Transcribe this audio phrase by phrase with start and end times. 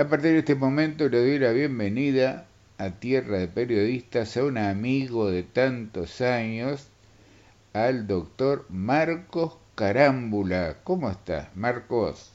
[0.00, 2.46] A partir de este momento le doy la bienvenida
[2.78, 6.90] a Tierra de Periodistas a un amigo de tantos años,
[7.74, 10.78] al doctor Marcos Carámbula.
[10.84, 12.32] ¿Cómo estás, Marcos?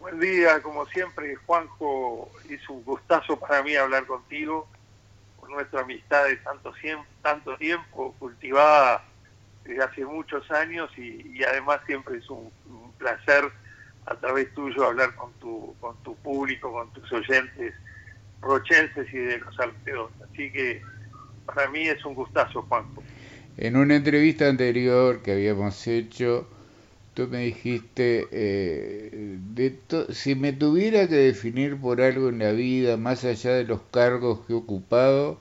[0.00, 4.66] Buen día, como siempre, Juanjo, es un gustazo para mí hablar contigo,
[5.38, 6.74] por nuestra amistad de tanto,
[7.22, 9.04] tanto tiempo, cultivada
[9.62, 12.50] desde hace muchos años y, además siempre es un,
[12.98, 13.44] placer
[14.06, 17.74] a través tuyo hablar con tu, con tu público, con tus oyentes
[18.40, 20.14] rochenses y de los alrededores.
[20.22, 20.82] Así que
[21.46, 23.02] para mí es un gustazo, Juanjo.
[23.56, 26.48] En una entrevista anterior que habíamos hecho,
[27.14, 29.78] tú me dijiste, eh, de
[30.10, 34.40] si me tuviera que definir por algo en la vida, más allá de los cargos
[34.46, 35.38] que he ocupado,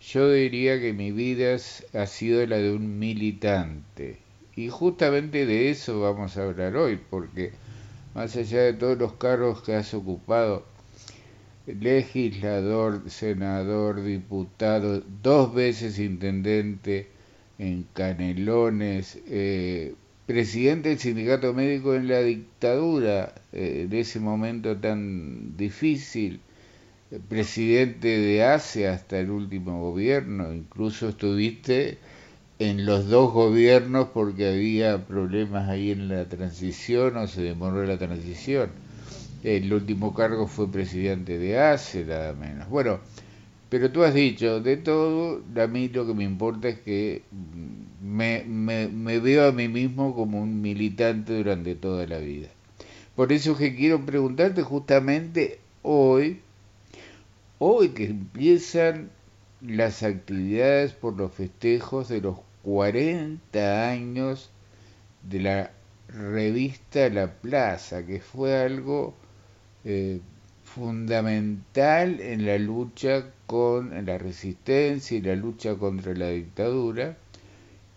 [0.00, 4.18] yo diría que mi vida ha sido la de un militante.
[4.56, 7.52] Y justamente de eso vamos a hablar hoy, porque
[8.14, 10.64] más allá de todos los cargos que has ocupado,
[11.66, 17.08] legislador, senador, diputado, dos veces intendente
[17.58, 19.94] en Canelones, eh,
[20.26, 26.40] presidente del sindicato médico en la dictadura eh, de ese momento tan difícil,
[27.28, 31.98] presidente de ACE hasta el último gobierno, incluso estuviste
[32.58, 37.98] en los dos gobiernos porque había problemas ahí en la transición o se demoró la
[37.98, 38.70] transición.
[39.42, 42.68] El último cargo fue presidente de ACE, nada menos.
[42.68, 43.00] Bueno,
[43.68, 47.22] pero tú has dicho, de todo, a mí lo que me importa es que
[48.02, 52.48] me, me, me veo a mí mismo como un militante durante toda la vida.
[53.16, 56.40] Por eso es que quiero preguntarte justamente hoy,
[57.58, 59.10] hoy que empiezan
[59.66, 64.50] las actividades por los festejos de los 40 años
[65.22, 65.70] de la
[66.08, 69.14] revista La Plaza, que fue algo
[69.84, 70.20] eh,
[70.64, 77.16] fundamental en la lucha con la resistencia y la lucha contra la dictadura.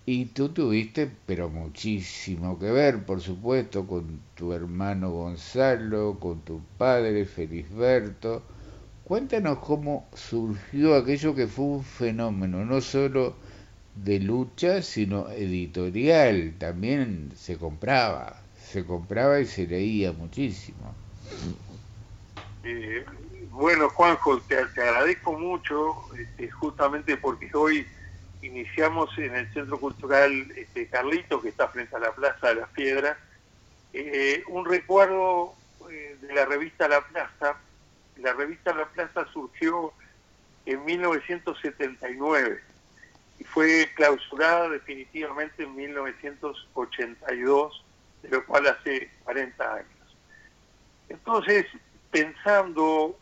[0.07, 6.61] Y tú tuviste, pero muchísimo que ver, por supuesto, con tu hermano Gonzalo, con tu
[6.77, 8.43] padre Felisberto.
[9.05, 13.35] Cuéntanos cómo surgió aquello que fue un fenómeno, no solo
[13.93, 16.55] de lucha, sino editorial.
[16.57, 20.95] También se compraba, se compraba y se leía muchísimo.
[22.63, 23.05] Eh,
[23.51, 27.85] bueno, Juanjo, te, agradezco mucho, este, justamente porque hoy
[28.41, 32.69] iniciamos en el Centro Cultural este, Carlito, que está frente a la Plaza de las
[32.69, 33.17] Piedras,
[33.93, 35.53] eh, un recuerdo
[35.91, 37.55] eh, de la revista La Plaza.
[38.17, 39.93] La revista La Plaza surgió
[40.65, 42.61] en 1979
[43.39, 47.83] y fue clausurada definitivamente en 1982,
[48.23, 49.87] de lo cual hace 40 años.
[51.09, 51.65] Entonces,
[52.11, 53.17] pensando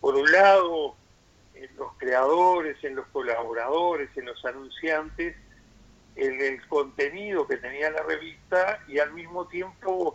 [0.00, 0.94] por un lado
[1.54, 5.36] en los creadores, en los colaboradores, en los anunciantes,
[6.16, 10.14] en el contenido que tenía la revista y al mismo tiempo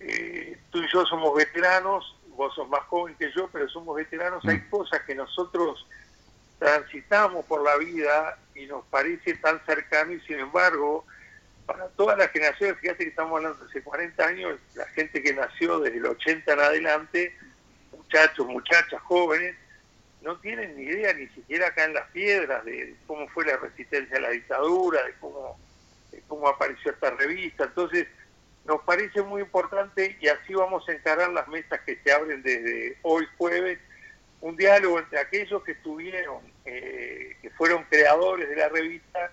[0.00, 4.44] eh, tú y yo somos veteranos, vos sos más joven que yo, pero somos veteranos,
[4.44, 4.70] hay mm.
[4.70, 5.86] cosas que nosotros
[6.58, 11.04] transitamos por la vida y nos parece tan cercano y sin embargo
[11.66, 15.32] para todas las generaciones, fíjate que estamos hablando de hace 40 años, la gente que
[15.32, 17.36] nació desde el 80 en adelante,
[17.92, 19.56] muchachos, muchachas, jóvenes,
[20.22, 24.16] no tienen ni idea, ni siquiera acá en las piedras, de cómo fue la resistencia
[24.18, 25.58] a la dictadura, de cómo,
[26.10, 27.64] de cómo apareció esta revista.
[27.64, 28.06] Entonces,
[28.64, 32.96] nos parece muy importante y así vamos a encarar las mesas que se abren desde
[33.02, 33.78] hoy jueves,
[34.40, 39.32] un diálogo entre aquellos que estuvieron, eh, que fueron creadores de la revista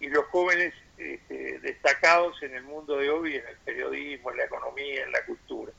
[0.00, 4.44] y los jóvenes este, destacados en el mundo de hoy, en el periodismo, en la
[4.44, 5.72] economía, en la cultura.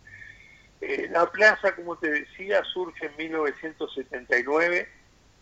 [0.81, 4.87] Eh, la plaza, como te decía, surge en 1979,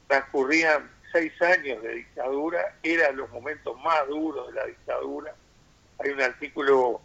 [0.08, 5.36] transcurrían seis años de dictadura, eran los momentos más duros de la dictadura.
[6.00, 7.02] Hay un artículo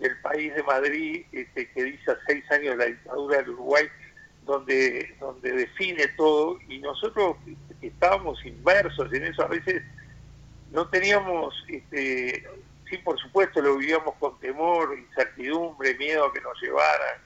[0.00, 3.84] del País de Madrid este, que dice seis años la dictadura del Uruguay,
[4.44, 7.36] donde, donde define todo, y nosotros
[7.80, 9.82] estábamos inmersos en eso, a veces
[10.72, 12.44] no teníamos, este,
[12.88, 17.18] sí, por supuesto, lo vivíamos con temor, incertidumbre, miedo a que nos llevaran.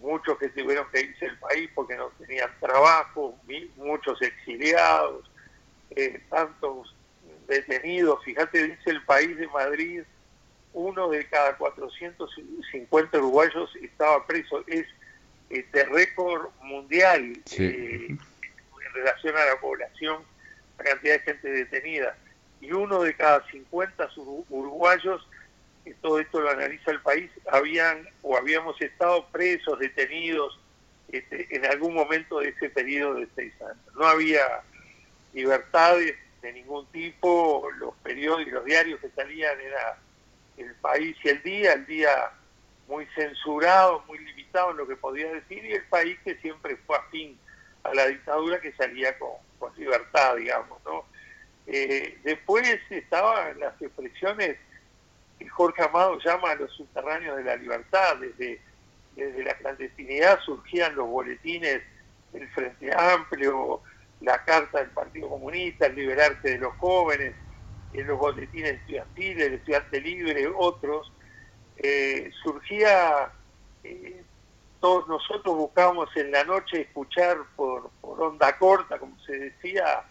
[0.00, 3.34] Muchos que tuvieron que irse del país porque no tenían trabajo,
[3.76, 5.28] muchos exiliados,
[5.90, 6.94] eh, tantos
[7.48, 8.22] detenidos.
[8.24, 10.02] Fíjate, dice el país de Madrid,
[10.76, 14.62] uno de cada 450 uruguayos estaba preso.
[14.66, 14.86] Es
[15.48, 20.22] este récord mundial eh, en relación a la población,
[20.78, 22.16] la cantidad de gente detenida
[22.60, 24.10] y uno de cada 50
[24.50, 25.26] uruguayos,
[26.02, 30.60] todo esto lo analiza el país, habían o habíamos estado presos, detenidos,
[31.10, 33.94] este, en algún momento de ese periodo de seis años.
[33.94, 34.42] No había
[35.32, 39.98] libertades de ningún tipo, los periódicos, los diarios que salían era
[40.56, 42.32] el país y el día, el día
[42.88, 46.96] muy censurado, muy limitado en lo que podía decir, y el país que siempre fue
[46.96, 47.38] afín
[47.82, 49.36] a la dictadura que salía con,
[49.76, 51.04] libertad, digamos, ¿no?
[51.66, 54.56] Eh, después estaban las expresiones
[55.38, 58.60] que Jorge Amado llama a los subterráneos de la libertad, desde,
[59.16, 61.82] desde la clandestinidad surgían los boletines
[62.32, 63.82] del Frente Amplio,
[64.20, 67.34] la carta del Partido Comunista, el liberarse de los jóvenes,
[67.92, 71.12] en los boletines estudiantiles, el estudiante libre, otros,
[71.78, 73.30] eh, surgía,
[73.84, 74.22] eh,
[74.80, 80.04] todos nosotros buscábamos en la noche escuchar por, onda corta, como se decía,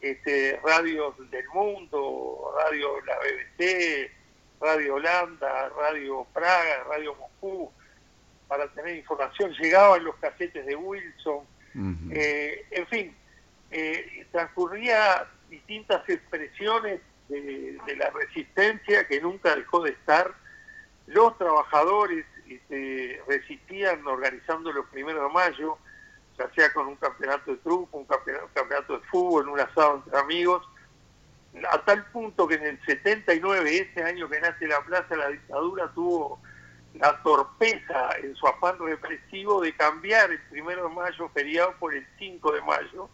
[0.00, 4.10] este, radios del mundo, radio la BBC,
[4.60, 7.70] radio Holanda, radio Praga, radio Moscú,
[8.48, 9.52] para tener información.
[9.52, 11.44] Llegaban los casetes de Wilson,
[12.10, 13.16] eh, en fin,
[14.32, 20.34] transcurría distintas expresiones de, la resistencia que nunca dejó de estar.
[21.06, 25.78] Los trabajadores este, resistían organizando los primeros de mayo,
[26.38, 30.68] ya sea con un campeonato de truco, un campeonato, de fútbol, un asado entre amigos,
[31.70, 35.90] a tal punto que en el 79, ese año que nace la plaza, la dictadura
[35.94, 36.40] tuvo
[36.94, 42.06] la torpeza en su afán represivo de cambiar el primero de mayo feriado por el
[42.18, 43.08] 5 de mayo.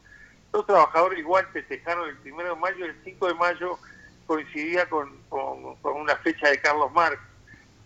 [0.52, 3.78] Los trabajadores igual festejaron el primero de mayo, el 5 de mayo
[4.26, 7.18] coincidía con, con, una fecha de Carlos Marx.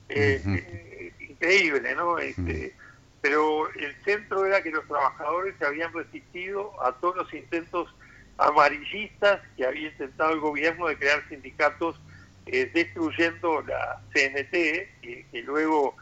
[0.08, 2.18] Eh, eh, increíble, ¿no?
[2.18, 2.74] Este,
[3.20, 7.92] pero el centro era que los trabajadores se habían resistido a todos los intentos
[8.38, 11.98] amarillistas que había intentado el gobierno de crear sindicatos
[12.46, 15.96] eh, destruyendo la CNT, que luego,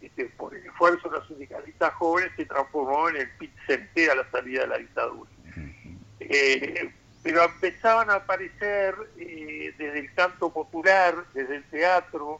[0.00, 4.30] este, por el esfuerzo de los sindicalistas jóvenes, se transformó en el PIT-CNT a la
[4.32, 5.30] salida de la dictadura
[7.24, 12.38] pero empezaban a aparecer eh, desde el canto popular, desde el teatro,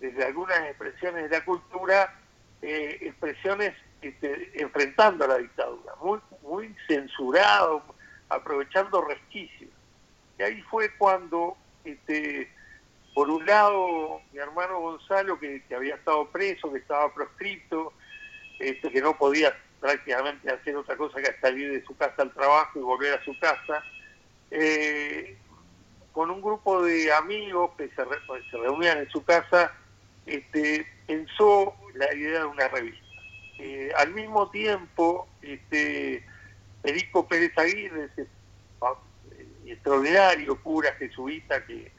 [0.00, 2.18] desde algunas expresiones de la cultura,
[2.60, 7.84] eh, expresiones este, enfrentando a la dictadura, muy, muy censurado,
[8.28, 9.70] aprovechando resquicios.
[10.36, 12.52] Y ahí fue cuando, este,
[13.14, 17.92] por un lado, mi hermano Gonzalo, que, había estado preso, que estaba proscripto,
[18.58, 22.80] este, que no podía prácticamente hacer otra cosa que salir de su casa al trabajo
[22.80, 23.80] y volver a su casa,
[24.50, 25.36] eh,
[26.12, 27.94] con un grupo de amigos que se,
[28.50, 29.72] se reunían en su casa,
[30.26, 33.06] este, pensó la idea de una revista.
[33.58, 36.24] Eh, al mismo tiempo, este,
[36.82, 38.26] Perico Pérez Aguirre, ese
[39.66, 41.90] extraordinario cura jesuita, que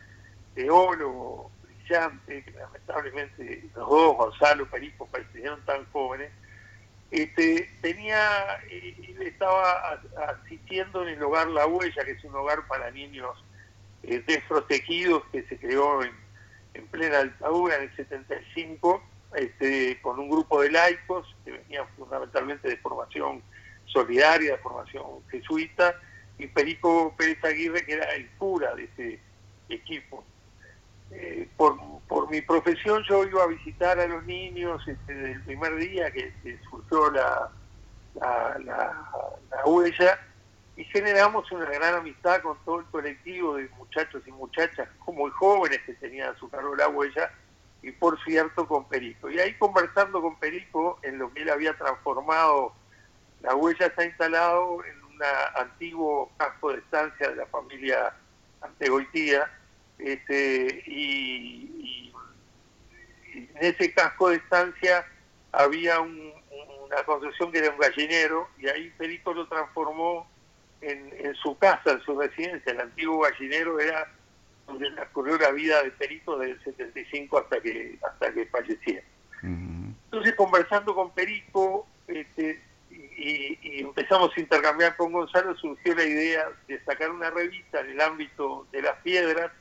[0.56, 6.32] teólogo brillante, que lamentablemente los dos, Gonzalo y Perico, fallecieron tan jóvenes,
[7.12, 12.92] este, tenía, eh, estaba asistiendo en el hogar La Huella, que es un hogar para
[12.92, 13.36] niños
[14.04, 16.30] eh, desprotegidos que se creó en,
[16.92, 19.04] plena dictadura en el 75,
[19.36, 23.44] este, con un grupo de laicos que venían fundamentalmente de formación
[23.86, 25.94] solidaria, de formación jesuita,
[26.38, 29.20] y Perico Pérez Aguirre, que era el cura de ese
[29.68, 30.24] equipo.
[31.12, 31.76] Eh, por,
[32.08, 36.12] por, mi profesión yo iba a visitar a los niños este, desde el primer día
[36.12, 36.32] que,
[36.70, 37.50] surgió la,
[38.64, 40.20] la, huella
[40.76, 45.80] y generamos una gran amistad con todo el colectivo de muchachos y muchachas muy jóvenes
[45.86, 47.32] que tenían a su cargo la huella
[47.82, 49.30] y por cierto con Perico.
[49.30, 52.74] Y ahí conversando con Perico en lo que él había transformado,
[53.42, 55.20] la huella está instalado en un
[55.56, 58.14] antiguo casco de estancia de la familia
[58.62, 59.50] Antegoitía,
[60.00, 62.14] este, y,
[63.34, 65.06] en ese casco de estancia
[65.52, 70.30] había una construcción que era un gallinero y ahí Perico lo transformó
[70.82, 72.72] en, su casa, en su residencia.
[72.72, 74.12] El antiguo gallinero era
[74.66, 79.04] donde transcurrió la vida de Perico desde el 75 hasta que, hasta que fallecía.
[79.42, 86.50] Entonces conversando con Perico este, y, y, empezamos a intercambiar con Gonzalo, surgió la idea
[86.68, 89.52] de sacar una revista en el ámbito de las piedras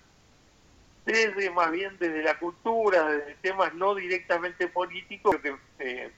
[1.08, 6.12] desde más bien desde la cultura, desde temas no directamente políticos, que eh,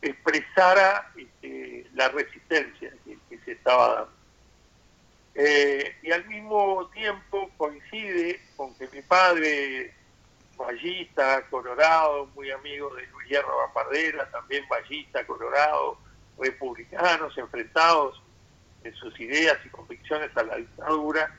[0.00, 4.12] expresara este, la resistencia que, se estaba dando.
[5.34, 9.92] Eh, y al mismo tiempo coincide con que mi padre,
[10.56, 15.98] ballista, colorado, muy amigo de Luis Hierro Bambardera, también ballista, colorado,
[16.38, 18.22] republicanos enfrentados
[18.84, 21.36] en sus ideas y convicciones a la dictadura,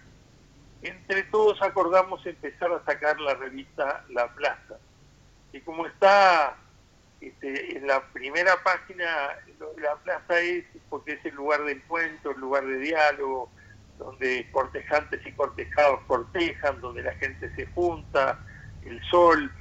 [0.82, 4.78] entre todos acordamos empezar a sacar la revista La Plaza.
[5.52, 6.56] Y como está
[7.22, 9.06] este, en la primera página
[9.78, 13.50] la plaza es porque es el lugar de encuentro, el lugar de diálogo,
[13.98, 18.40] donde cortejantes y cortejados cortejan, donde la gente se junta,
[18.86, 19.52] el sol,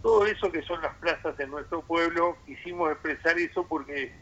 [0.00, 4.12] todo eso que son las plazas de nuestro pueblo, quisimos expresar eso porque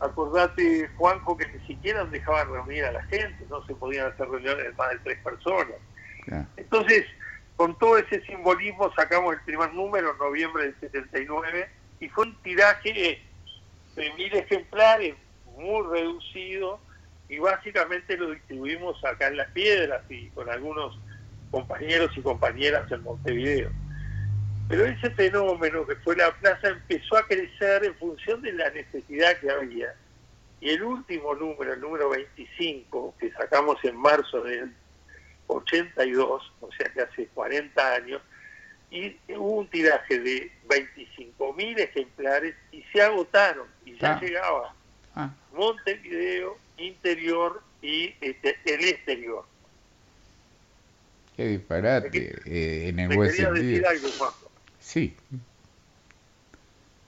[0.00, 4.64] acordate, Juanjo, que ni siquiera dejaban reunir a la gente, no se podían hacer reuniones
[4.64, 5.76] de más de tres personas.
[6.56, 7.04] Entonces,
[7.56, 11.68] con todo ese simbolismo sacamos el primer número en noviembre del 79
[12.00, 13.20] y fue un tiraje
[13.94, 15.14] de mil ejemplares,
[15.56, 16.80] muy reducido,
[17.28, 20.98] y básicamente lo distribuimos acá en Las Piedras y con algunos
[21.50, 23.70] compañeros y compañeras en Montevideo.
[24.70, 29.36] Pero ese fenómeno que fue la plaza empezó a crecer en función de la necesidad
[29.38, 29.92] que había.
[30.60, 34.72] Y el último número, el número 25, que sacamos en marzo del
[35.48, 38.22] 82, o sea que hace 40 años,
[38.92, 44.20] y hubo un tiraje de 25.000 ejemplares y se agotaron y ya ah.
[44.20, 44.74] llegaba
[45.16, 45.34] ah.
[45.52, 49.44] Montevideo, interior y este, el exterior.
[51.36, 53.54] Qué disparate, eh, en el buen sentido.
[53.54, 54.08] Decir algo,
[54.90, 55.14] Sí.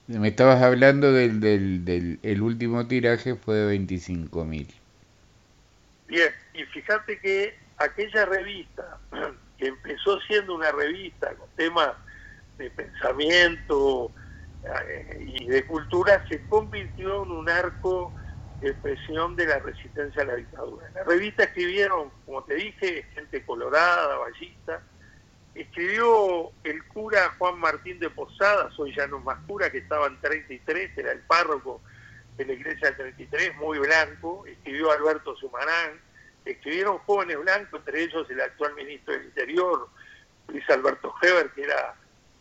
[0.07, 4.67] Me estabas hablando del, del, del el último tiraje fue de 25.000.
[6.07, 8.99] Bien, y fíjate que aquella revista
[9.57, 11.91] que empezó siendo una revista con temas
[12.57, 14.13] de pensamiento
[14.63, 18.13] eh, y de cultura, se convirtió en un arco
[18.61, 20.89] de expresión de la resistencia a la dictadura.
[20.95, 24.81] La revista escribieron, como te dije, gente colorada, ballista,
[25.55, 30.19] escribió el cura Juan Martín de Posadas, hoy ya no más cura, que estaba en
[30.19, 31.81] 33, era el párroco
[32.37, 35.99] de la iglesia del 33, muy blanco, escribió Alberto Sumarán,
[36.45, 39.87] escribieron jóvenes blancos, entre ellos el actual ministro del Interior,
[40.47, 41.95] Luis Alberto Heber, que era,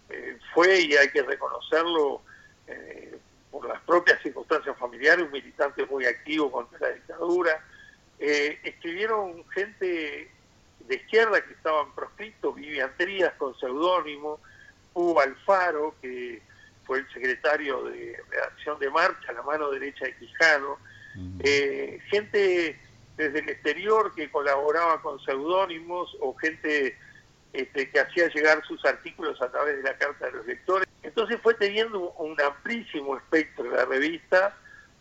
[0.09, 2.23] eh, fue y hay que reconocerlo
[2.67, 3.19] eh,
[3.51, 7.65] por las propias circunstancias familiares, un militante muy activo contra la dictadura.
[8.19, 10.31] Eh, escribieron gente
[10.87, 14.41] de izquierda que estaban proscritos, Vivian Trías con seudónimo,
[14.95, 16.43] Hugo Alfaro, que
[16.85, 20.79] fue el secretario de redacción de marcha, la mano derecha de Quijano,
[22.11, 22.79] gente
[23.17, 26.97] desde el exterior que colaboraba con seudónimos o gente
[27.53, 30.89] este, que hacía llegar sus artículos a través de la carta de los lectores.
[31.03, 34.57] Entonces fue teniendo un amplísimo espectro de la revista,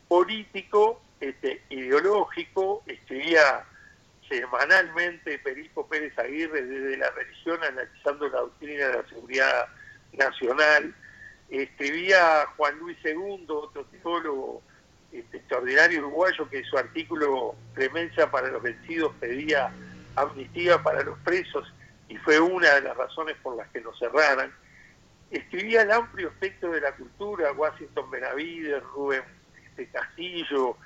[0.07, 3.65] político, este, ideológico, escribía
[4.31, 9.67] semanalmente Perico Pérez Aguirre desde la religión analizando la doctrina de la seguridad
[10.13, 10.95] nacional,
[11.49, 14.61] escribía Juan Luis II, otro teólogo
[15.11, 19.71] este, extraordinario uruguayo que su artículo Clemencia para los vencidos pedía
[20.15, 21.71] amnistía para los presos
[22.07, 24.53] y fue una de las razones por las que nos cerraran.
[25.29, 29.23] Escribía el amplio espectro de la cultura, Washington Benavides, Rubén
[29.65, 30.77] este, Castillo,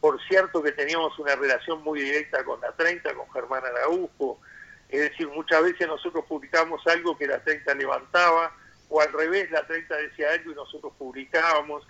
[0.00, 4.40] por cierto que teníamos una relación muy directa con la 30, con Germán Araujo,
[4.88, 8.52] es decir, muchas veces nosotros publicamos algo que la 30 levantaba,
[8.88, 11.86] o al revés, la 30 decía algo y nosotros publicábamos.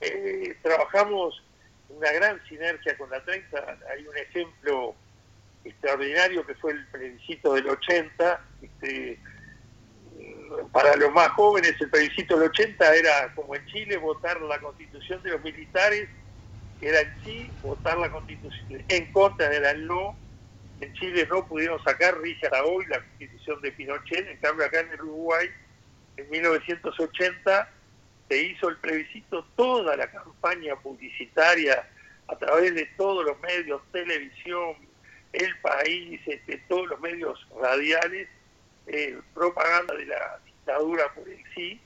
[0.00, 1.42] Eh, trabajamos
[1.88, 3.78] una gran sinergia con la 30.
[3.92, 4.96] Hay un ejemplo
[5.64, 8.44] extraordinario que fue el plebiscito del 80.
[8.62, 9.20] Este,
[10.72, 15.22] para los más jóvenes, el plebiscito del 80 era como en Chile votar la constitución
[15.22, 16.08] de los militares,
[16.80, 20.16] era en sí votar la constitución en contra era el no.
[20.80, 24.92] En Chile no pudieron sacar risa hoy la constitución de Pinochet, en cambio acá en
[24.92, 25.46] el Uruguay,
[26.16, 27.68] en 1980
[28.28, 31.86] se hizo el plebiscito, toda la campaña publicitaria
[32.28, 34.76] a través de todos los medios, televisión,
[35.32, 38.28] el país, este, todos los medios radiales,
[38.86, 41.80] eh, propaganda de la dictadura por el sí,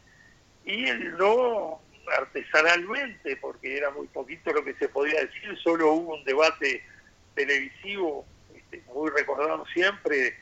[0.64, 1.80] y el no
[2.18, 6.82] artesanalmente, porque era muy poquito lo que se podía decir, solo hubo un debate
[7.34, 10.36] televisivo este, muy recordado siempre,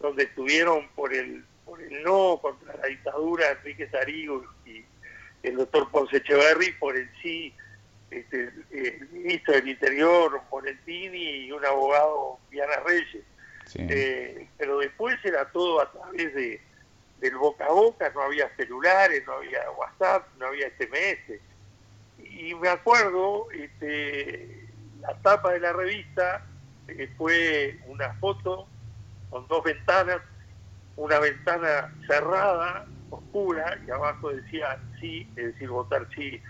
[0.00, 4.84] donde estuvieron por el, por el no contra la dictadura Enrique Tarigo y
[5.42, 7.52] el doctor Ponce Echeverri, por el sí
[8.10, 13.24] este, el ministro del Interior, Monentini, y un abogado, Viana Reyes.
[13.74, 16.60] Eh, pero después era todo a través de
[17.20, 21.40] del boca a boca, no había celulares, no había WhatsApp, no había SMS.
[22.18, 24.68] Y me acuerdo, este,
[25.00, 26.44] la tapa de la revista
[26.88, 28.66] eh, fue una foto
[29.30, 30.20] con dos ventanas,
[30.96, 36.40] una ventana cerrada oscura y abajo decía sí, es decir, votar sí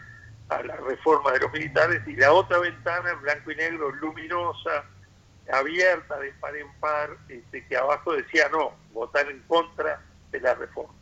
[0.48, 4.84] a la reforma de los militares, y la otra ventana en blanco y negro luminosa,
[5.52, 10.00] abierta de par en par, este, que abajo decía no, votar en contra
[10.36, 10.94] de la reforma.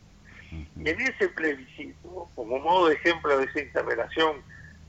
[0.51, 4.41] Y en ese plebiscito, como modo de ejemplo de esa interrelación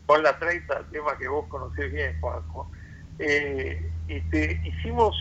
[0.06, 2.70] con la 30, tema que vos conocés bien, Juanjo,
[3.18, 5.16] eh, este, hicimos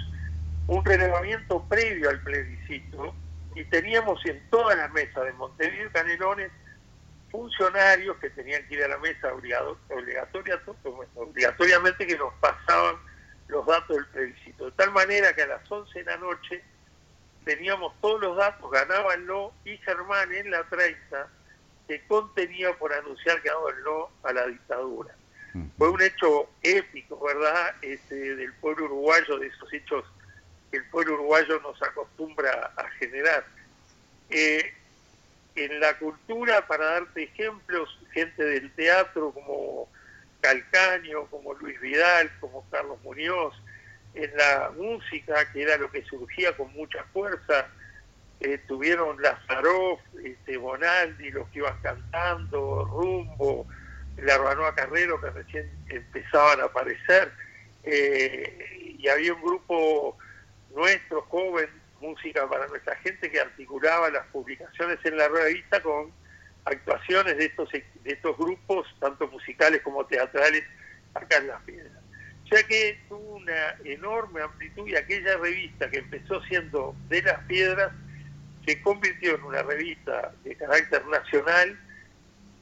[0.67, 3.13] un relevamiento previo al plebiscito
[3.55, 6.51] y teníamos en todas las mesas de Montevideo y Canelones
[7.31, 10.61] funcionarios que tenían que ir a la mesa obligatoria,
[11.15, 12.95] obligatoriamente que nos pasaban
[13.47, 14.65] los datos del plebiscito.
[14.65, 16.63] De tal manera que a las 11 de la noche
[17.45, 21.27] teníamos todos los datos, ganaban no y Germán en la 30,
[21.87, 25.15] que contenía por anunciar que daba el no a la dictadura.
[25.77, 30.03] Fue un hecho épico, ¿verdad?, este, del pueblo uruguayo, de esos hechos
[30.69, 33.45] que el pueblo uruguayo nos acostumbra a generar.
[34.29, 34.73] Eh,
[35.55, 39.87] en la cultura, para darte ejemplos, gente del teatro como
[40.41, 43.55] Calcaño, como Luis Vidal, como Carlos Muñoz,
[44.15, 47.67] en la música, que era lo que surgía con mucha fuerza,
[48.39, 53.67] eh, tuvieron Lazaroff, este, Bonaldi, los que iban cantando, Rumbo,
[54.17, 57.31] la Arbanoa Carrero, que recién empezaban a aparecer,
[57.83, 60.17] eh, y había un grupo
[60.73, 61.69] nuestro, joven,
[62.01, 66.11] música para nuestra gente, que articulaba las publicaciones en la revista con
[66.65, 70.63] actuaciones de estos, de estos grupos, tanto musicales como teatrales,
[71.13, 72.04] acá en Las Piedras.
[72.51, 77.91] Ya que tuvo una enorme amplitud y aquella revista que empezó siendo de Las Piedras
[78.65, 81.79] se convirtió en una revista de carácter nacional,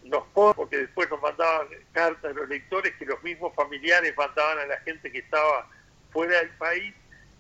[0.03, 0.23] nos
[0.55, 4.77] porque después nos mandaban cartas a los lectores que los mismos familiares mandaban a la
[4.81, 5.69] gente que estaba
[6.11, 6.93] fuera del país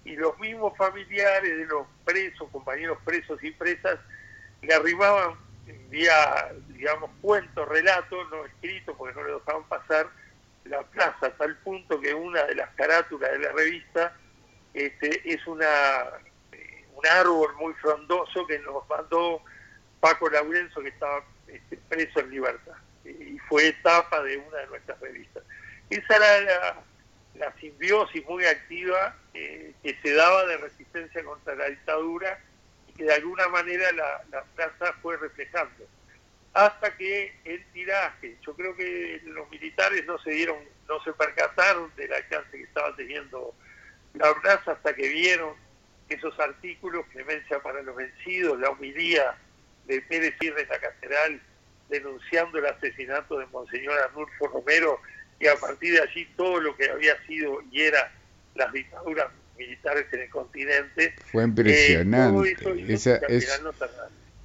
[0.05, 3.99] y los mismos familiares de los presos, compañeros presos y presas,
[4.61, 5.35] le arribaban
[5.89, 10.07] vía, digamos, cuentos, relatos, no escritos porque no le dejaban pasar
[10.65, 14.15] la plaza, a tal punto que una de las carátulas de la revista
[14.73, 15.67] este, es una
[16.95, 19.41] un árbol muy frondoso que nos mandó
[19.99, 24.99] Paco Laurenzo, que estaba este, preso en libertad, y fue etapa de una de nuestras
[24.99, 25.43] revistas.
[25.89, 26.83] Esa era la,
[27.35, 32.39] la simbiosis muy activa eh, que se daba de resistencia contra la dictadura
[32.87, 35.85] y que de alguna manera la, plaza fue reflejando.
[36.53, 41.91] Hasta que el tiraje, yo creo que los militares no se dieron, no se percataron
[41.95, 43.55] del alcance que estaba teniendo
[44.13, 45.55] la plaza hasta que vieron
[46.09, 49.35] esos artículos, Clemencia para los Vencidos, la humilía
[49.87, 51.41] de Pérez y de la Catedral
[51.89, 54.99] denunciando el asesinato de Monseñor Arnulfo Romero
[55.39, 58.11] y a partir de allí todo lo que había sido y era
[58.55, 61.15] las dictaduras militares en el continente.
[61.31, 62.55] Fue impresionante.
[62.87, 63.19] esa,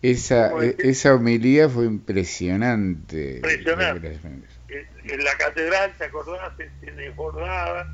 [0.03, 3.37] esa, esa homilía fue impresionante.
[3.37, 4.19] Impresionante.
[5.05, 6.53] En la catedral, ¿te acordás?
[6.57, 7.87] Se desbordaba.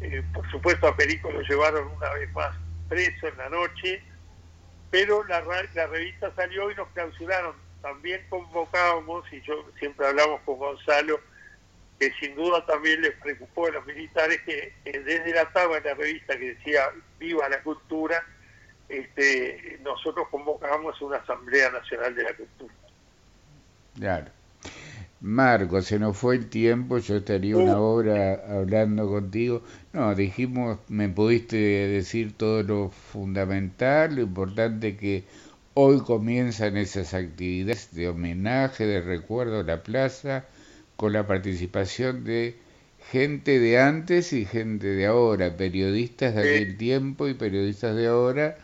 [0.00, 2.56] Eh, por supuesto a Perico lo llevaron una vez más
[2.88, 4.00] preso en la noche,
[4.90, 5.42] pero la,
[5.74, 7.54] la revista salió y nos clausuraron.
[7.82, 11.20] También convocábamos, y yo siempre hablamos con Gonzalo,
[11.98, 15.94] que sin duda también les preocupó a los militares que desde la tabla de la
[15.94, 18.24] revista que decía viva la cultura,
[18.88, 22.74] este, nosotros convocábamos una Asamblea Nacional de la Cultura.
[23.96, 24.26] Claro.
[25.20, 27.82] Marco, se nos fue el tiempo, yo estaría una uh.
[27.82, 29.62] hora hablando contigo.
[29.92, 35.24] No, dijimos, me pudiste decir todo lo fundamental, lo importante que
[35.74, 40.44] hoy comienzan esas actividades de homenaje, de recuerdo a la plaza
[40.96, 42.56] con la participación de
[43.10, 48.56] gente de antes y gente de ahora, periodistas de aquel tiempo y periodistas de ahora,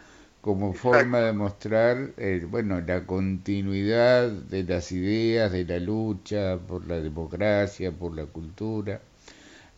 [0.45, 6.87] como forma de mostrar eh, bueno, la continuidad de las ideas, de la lucha por
[6.87, 9.01] la democracia, por la cultura.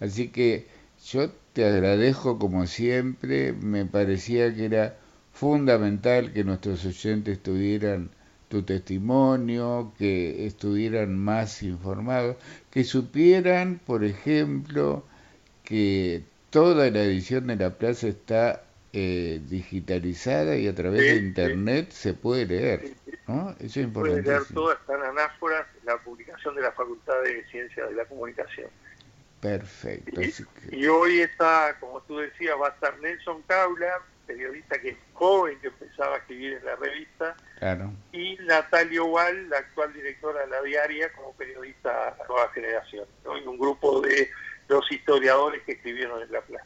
[0.01, 0.67] Así que
[1.05, 4.97] yo te agradezco como siempre, me parecía que era
[5.33, 8.11] fundamental que nuestros oyentes tuvieran
[8.49, 12.37] tu testimonio, que estuvieran más informados,
[12.73, 15.05] que supieran, por ejemplo,
[15.63, 18.66] que toda la edición de la plaza está
[18.99, 22.95] eh, digitalizada y a través de internet se puede leer.
[23.27, 23.51] ¿no?
[23.59, 24.23] Eso es importante.
[24.23, 28.71] Puede leer todas, están anáforas, la publicación de la Facultad de Ciencias de la Comunicación.
[29.43, 30.19] Perfecto.
[30.73, 35.61] Y, hoy está, como tú decías, va a estar Nelson Caula, periodista que es joven,
[35.61, 37.37] que empezaba a escribir en la revista,
[38.13, 43.47] y Natalia Wall, la actual directora de la diaria, como periodista de nueva generación, y
[43.47, 44.31] un grupo de
[44.69, 46.65] los historiadores que escribieron en La Plaza.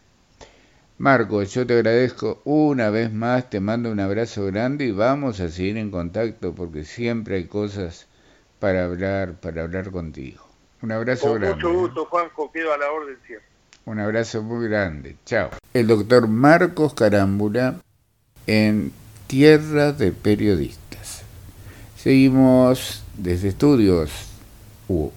[1.01, 5.49] Marco, yo te agradezco una vez más, te mando un abrazo grande y vamos a
[5.49, 8.07] seguir en contacto porque siempre hay cosas
[8.59, 10.45] para hablar, para hablar contigo.
[10.83, 11.63] Un abrazo grande.
[11.63, 13.49] Con mucho gusto, Juanjo, quedo a la orden siempre.
[13.87, 15.17] Un abrazo muy grande.
[15.25, 15.49] Chao.
[15.73, 17.77] El doctor Marcos Carámbula
[18.47, 18.93] en
[19.27, 21.23] Tierra de Periodistas.
[21.97, 24.11] Seguimos desde estudios.
[24.87, 25.15] Hugo.